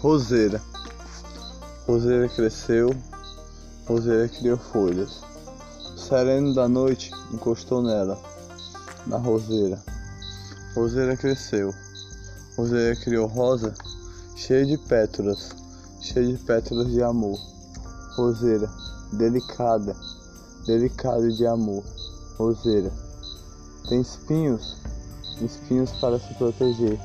[0.00, 0.62] Roseira.
[1.84, 2.94] Roseira cresceu,
[3.84, 5.24] roseira criou folhas.
[5.92, 8.16] O sereno da noite encostou nela,
[9.08, 9.82] na roseira.
[10.76, 11.74] Roseira cresceu.
[12.56, 13.74] Roseira criou rosa,
[14.36, 15.50] cheia de pétalas,
[16.00, 17.36] cheia de pétalas de amor.
[18.14, 18.70] Roseira,
[19.14, 19.96] delicada,
[20.64, 21.82] delicada de amor.
[22.38, 22.92] Roseira,
[23.88, 24.76] tem espinhos,
[25.42, 27.00] espinhos para se proteger,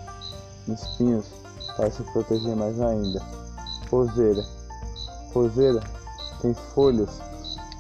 [0.68, 1.43] espinhos
[1.76, 3.22] para se proteger mais ainda.
[3.90, 4.46] Roseira.
[5.34, 5.82] Roseira
[6.42, 7.10] tem folhas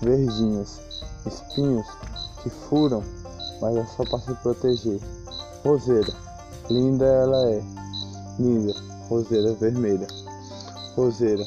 [0.01, 0.79] verdinhas,
[1.25, 1.87] espinhos
[2.41, 3.03] que furam,
[3.61, 4.99] mas é só para se proteger.
[5.63, 6.13] Roseira.
[6.69, 7.63] Linda ela é.
[8.39, 8.73] Linda.
[9.09, 10.07] Roseira vermelha.
[10.95, 11.45] Roseira.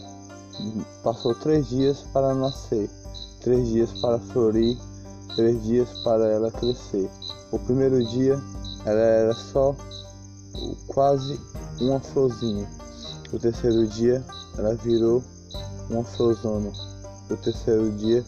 [1.02, 2.88] Passou três dias para nascer,
[3.42, 4.78] três dias para florir,
[5.34, 7.10] três dias para ela crescer.
[7.52, 8.40] O primeiro dia
[8.86, 9.74] ela era só
[10.86, 11.38] quase
[11.80, 12.68] uma florzinha.
[13.32, 14.24] O terceiro dia
[14.56, 15.22] ela virou
[15.90, 16.72] uma florzona.
[17.30, 18.24] O terceiro dia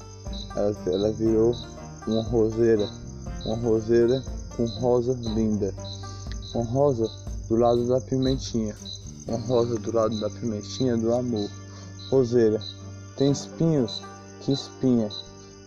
[0.56, 1.54] ela, ela virou
[2.06, 2.88] uma roseira.
[3.44, 4.22] Uma roseira
[4.56, 5.72] com rosa linda.
[6.54, 7.10] Uma rosa
[7.48, 8.74] do lado da pimentinha.
[9.26, 11.48] Uma rosa do lado da pimentinha do amor.
[12.10, 12.60] Roseira.
[13.16, 14.02] Tem espinhos
[14.40, 15.08] que espinha.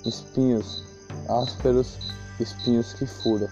[0.06, 0.84] Espinhos
[1.30, 1.98] ásperos,
[2.40, 3.50] espinhos que fura.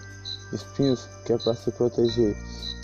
[0.52, 2.36] Espinhos que é para se proteger.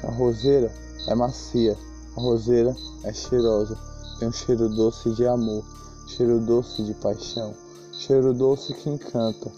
[0.05, 0.73] A roseira
[1.09, 1.77] é macia,
[2.17, 3.77] a roseira é cheirosa,
[4.19, 5.65] tem um cheiro doce de amor,
[6.09, 7.55] cheiro doce de paixão,
[7.93, 9.51] cheiro doce que encanta,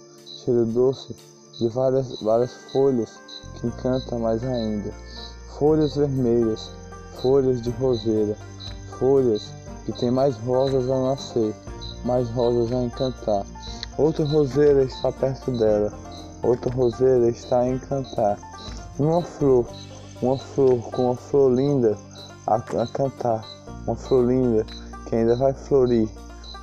[0.44, 1.14] cheiro doce
[1.58, 3.10] de várias, várias folhas
[3.60, 4.92] que encanta mais ainda.
[5.58, 6.70] Folhas vermelhas,
[7.20, 8.36] folhas de roseira,
[8.98, 9.50] folhas
[9.84, 11.54] que tem mais rosas a nascer,
[12.04, 13.44] mais rosas a encantar.
[13.96, 15.92] Outra roseira está perto dela,
[16.42, 18.38] outra roseira está a encantar.
[18.98, 19.66] Uma flor
[20.20, 21.96] uma flor com uma flor linda
[22.46, 23.44] a, a, cantar,
[23.86, 24.66] uma flor linda
[25.06, 26.08] que ainda vai florir,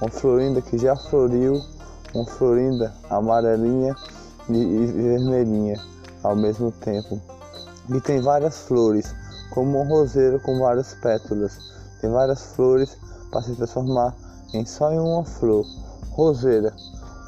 [0.02, 1.62] uma flor linda que já floriu,
[2.14, 3.96] uma flor linda amarelinha
[4.50, 5.80] e, e vermelhinha
[6.24, 7.20] ao mesmo tempo.
[7.90, 9.14] E tem várias flores,
[9.52, 11.58] como um roseiro com várias pétalas.
[12.02, 12.98] Tem várias flores
[13.32, 14.14] para se transformar
[14.54, 15.66] em só em uma flor.
[16.12, 16.74] Roseira.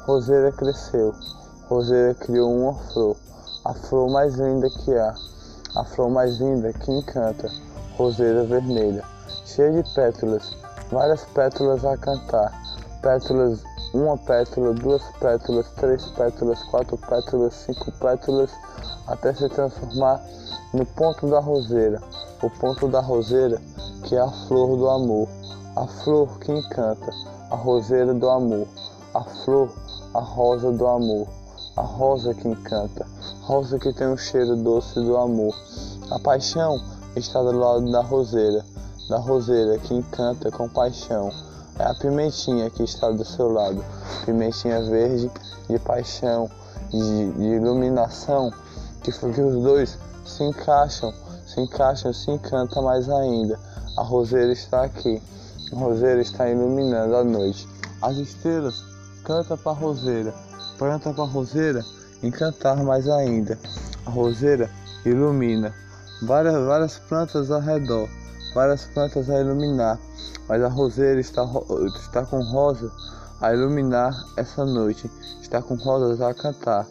[0.04, 1.14] Roseira cresceu.
[1.68, 3.14] Roseira criou uma flor,
[3.62, 5.14] a flor mais linda que há
[5.76, 7.50] a flor mais linda que encanta,
[7.98, 9.04] roseira vermelha,
[9.44, 10.56] cheia de pétalas,
[10.90, 12.52] várias pétalas a cantar,
[13.02, 13.62] pétalas,
[13.92, 18.50] uma pétala, duas pétalas, três pétalas, quatro pétalas, cinco pétalas,
[19.06, 20.22] até se transformar
[20.72, 22.00] no ponto da roseira,
[22.42, 23.60] o ponto da roseira
[24.04, 25.28] que é a flor do amor,
[25.76, 27.10] a flor que encanta,
[27.50, 28.66] a roseira do amor,
[29.12, 29.70] a flor,
[30.14, 31.28] a rosa do amor
[31.78, 33.06] a rosa que encanta,
[33.42, 35.54] rosa que tem o cheiro doce do amor.
[36.10, 36.82] A paixão
[37.14, 38.64] está do lado da roseira,
[39.08, 41.30] da roseira que encanta com paixão.
[41.78, 43.84] É a pimentinha que está do seu lado,
[44.24, 45.30] pimentinha verde
[45.70, 46.50] de paixão,
[46.90, 48.52] de, de iluminação,
[49.04, 49.96] que, que os dois
[50.26, 51.14] se encaixam,
[51.46, 53.56] se encaixam, se encanta mais ainda.
[53.96, 55.22] A roseira está aqui,
[55.72, 57.68] a roseira está iluminando a noite.
[58.02, 58.82] As estrelas
[59.22, 60.34] cantam para a roseira
[60.78, 61.84] planta com a roseira
[62.22, 63.58] encantar mais ainda.
[64.06, 64.70] A roseira
[65.04, 65.74] ilumina
[66.22, 68.08] várias, várias plantas ao redor,
[68.54, 69.98] várias plantas a iluminar,
[70.48, 71.44] mas a roseira está,
[71.96, 72.90] está com rosa
[73.40, 76.86] a iluminar essa noite, está com rosas a cantar,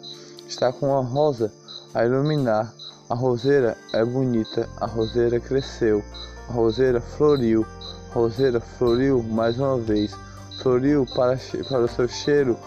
[0.46, 1.52] está com a rosa
[1.94, 2.72] a iluminar.
[3.10, 6.04] A roseira é bonita, a roseira cresceu,
[6.46, 7.66] a roseira floriu,
[8.10, 10.14] a roseira floriu mais uma vez,
[10.62, 11.38] sorriu para,
[11.68, 12.58] para o seu cheiro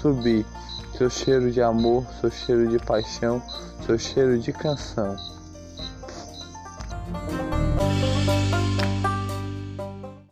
[0.00, 0.46] subir,
[0.96, 3.42] seu cheiro de amor, seu cheiro de paixão,
[3.84, 5.16] seu cheiro de canção.